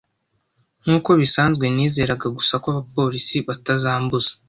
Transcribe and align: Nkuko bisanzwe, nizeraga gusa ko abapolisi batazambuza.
Nkuko 0.83 1.09
bisanzwe, 1.21 1.65
nizeraga 1.75 2.27
gusa 2.37 2.53
ko 2.61 2.67
abapolisi 2.73 3.37
batazambuza. 3.47 4.29